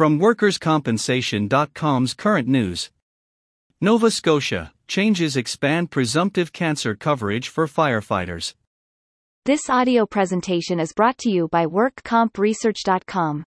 From 0.00 0.18
WorkersCompensation.com's 0.18 2.14
current 2.14 2.48
news 2.48 2.88
Nova 3.82 4.10
Scotia 4.10 4.72
changes 4.88 5.36
expand 5.36 5.90
presumptive 5.90 6.54
cancer 6.54 6.94
coverage 6.94 7.50
for 7.50 7.66
firefighters. 7.66 8.54
This 9.44 9.68
audio 9.68 10.06
presentation 10.06 10.80
is 10.80 10.94
brought 10.94 11.18
to 11.18 11.30
you 11.30 11.48
by 11.48 11.66
WorkCompResearch.com. 11.66 13.44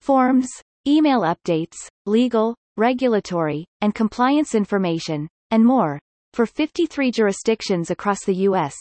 Forms, 0.00 0.48
email 0.88 1.20
updates, 1.20 1.76
legal, 2.06 2.56
regulatory, 2.78 3.66
and 3.82 3.94
compliance 3.94 4.54
information, 4.54 5.28
and 5.50 5.66
more, 5.66 6.00
for 6.32 6.46
53 6.46 7.10
jurisdictions 7.10 7.90
across 7.90 8.24
the 8.24 8.36
U.S. 8.48 8.74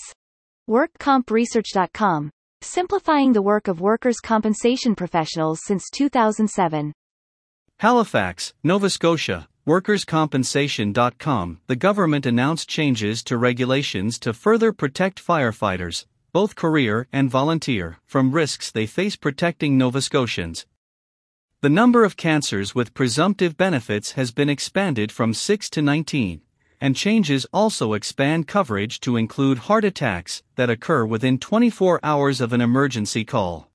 WorkCompResearch.com, 0.70 2.31
simplifying 2.64 3.34
the 3.34 3.41
work 3.41 3.68
of 3.68 3.82
workers' 3.82 4.20
compensation 4.20 4.96
professionals 4.96 5.59
since 5.64 5.89
2007. 5.89 6.93
Halifax, 7.79 8.54
Nova 8.64 8.89
Scotia, 8.89 9.47
WorkersCompensation.com. 9.68 11.60
The 11.68 11.75
government 11.75 12.25
announced 12.25 12.70
changes 12.70 13.23
to 13.23 13.37
regulations 13.37 14.20
to 14.20 14.34
further 14.34 14.73
protect 14.73 15.25
firefighters, 15.25 16.06
both 16.32 16.56
career 16.56 17.07
and 17.14 17.29
volunteer, 17.29 18.00
from 18.06 18.32
risks 18.32 18.71
they 18.71 18.86
face 18.86 19.15
protecting 19.15 19.78
Nova 19.78 20.01
Scotians. 20.01 20.65
The 21.61 21.70
number 21.70 22.04
of 22.04 22.18
cancers 22.18 22.75
with 22.75 22.93
presumptive 22.93 23.56
benefits 23.56 24.14
has 24.14 24.32
been 24.32 24.50
expanded 24.50 25.11
from 25.11 25.34
6 25.34 25.70
to 25.70 25.82
19 25.82 26.42
and 26.83 26.97
changes 26.97 27.46
also 27.54 27.93
expand 27.93 28.46
coverage 28.46 29.00
to 29.00 29.15
include 29.15 29.57
heart 29.57 29.86
attacks 29.86 30.43
that 30.57 30.69
occur 30.69 31.06
within 31.06 31.37
24 31.39 31.97
hours 32.03 32.42
of 32.42 32.52
an 32.52 32.59
emergency 32.59 33.23
call. 33.23 33.72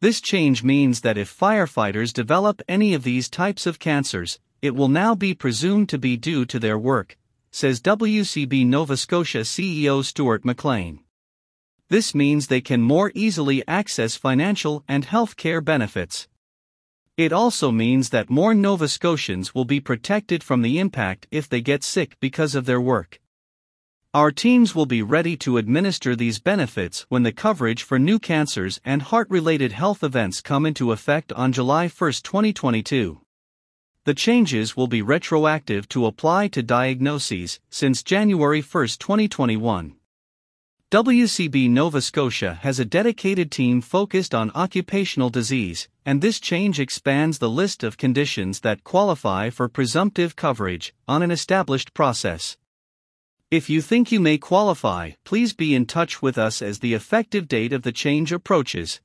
This 0.00 0.22
change 0.22 0.64
means 0.64 1.02
that 1.02 1.18
if 1.18 1.38
firefighters 1.38 2.14
develop 2.14 2.62
any 2.66 2.94
of 2.94 3.02
these 3.02 3.28
types 3.28 3.66
of 3.66 3.78
cancers, 3.78 4.40
it 4.62 4.74
will 4.74 4.88
now 4.88 5.14
be 5.14 5.34
presumed 5.34 5.90
to 5.90 5.98
be 5.98 6.16
due 6.16 6.46
to 6.46 6.58
their 6.58 6.78
work, 6.78 7.18
says 7.50 7.82
WCB 7.82 8.64
Nova 8.64 8.96
Scotia 8.96 9.40
CEO 9.40 10.02
Stuart 10.02 10.46
MacLean. 10.46 11.00
This 11.90 12.14
means 12.14 12.46
they 12.46 12.62
can 12.62 12.80
more 12.80 13.12
easily 13.14 13.62
access 13.68 14.16
financial 14.16 14.82
and 14.88 15.04
health 15.04 15.36
care 15.36 15.60
benefits. 15.60 16.26
It 17.16 17.32
also 17.32 17.70
means 17.70 18.08
that 18.08 18.28
more 18.28 18.54
Nova 18.54 18.88
Scotians 18.88 19.54
will 19.54 19.64
be 19.64 19.78
protected 19.78 20.42
from 20.42 20.62
the 20.62 20.80
impact 20.80 21.28
if 21.30 21.48
they 21.48 21.60
get 21.60 21.84
sick 21.84 22.16
because 22.18 22.56
of 22.56 22.66
their 22.66 22.80
work. 22.80 23.20
Our 24.12 24.32
teams 24.32 24.74
will 24.74 24.86
be 24.86 25.00
ready 25.00 25.36
to 25.38 25.56
administer 25.56 26.16
these 26.16 26.40
benefits 26.40 27.06
when 27.08 27.22
the 27.22 27.30
coverage 27.30 27.84
for 27.84 28.00
new 28.00 28.18
cancers 28.18 28.80
and 28.84 29.00
heart 29.00 29.30
related 29.30 29.70
health 29.70 30.02
events 30.02 30.40
come 30.40 30.66
into 30.66 30.90
effect 30.90 31.32
on 31.34 31.52
July 31.52 31.86
1, 31.86 32.12
2022. 32.24 33.20
The 34.04 34.14
changes 34.14 34.76
will 34.76 34.88
be 34.88 35.00
retroactive 35.00 35.88
to 35.90 36.06
apply 36.06 36.48
to 36.48 36.64
diagnoses 36.64 37.60
since 37.70 38.02
January 38.02 38.60
1, 38.60 38.86
2021. 38.98 39.94
WCB 40.94 41.68
Nova 41.70 42.00
Scotia 42.00 42.60
has 42.62 42.78
a 42.78 42.84
dedicated 42.84 43.50
team 43.50 43.80
focused 43.80 44.32
on 44.32 44.52
occupational 44.54 45.28
disease, 45.28 45.88
and 46.06 46.22
this 46.22 46.38
change 46.38 46.78
expands 46.78 47.38
the 47.38 47.50
list 47.50 47.82
of 47.82 47.96
conditions 47.96 48.60
that 48.60 48.84
qualify 48.84 49.50
for 49.50 49.68
presumptive 49.68 50.36
coverage 50.36 50.94
on 51.08 51.20
an 51.20 51.32
established 51.32 51.94
process. 51.94 52.56
If 53.50 53.68
you 53.68 53.82
think 53.82 54.12
you 54.12 54.20
may 54.20 54.38
qualify, 54.38 55.14
please 55.24 55.52
be 55.52 55.74
in 55.74 55.86
touch 55.86 56.22
with 56.22 56.38
us 56.38 56.62
as 56.62 56.78
the 56.78 56.94
effective 56.94 57.48
date 57.48 57.72
of 57.72 57.82
the 57.82 57.90
change 57.90 58.30
approaches. 58.30 59.00